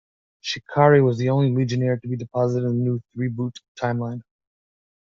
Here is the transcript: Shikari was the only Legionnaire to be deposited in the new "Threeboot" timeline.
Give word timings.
Shikari 0.41 0.99
was 1.03 1.19
the 1.19 1.29
only 1.29 1.51
Legionnaire 1.51 1.97
to 1.97 2.07
be 2.07 2.17
deposited 2.17 2.65
in 2.65 2.79
the 2.79 2.83
new 2.83 3.01
"Threeboot" 3.15 3.57
timeline. 3.79 4.23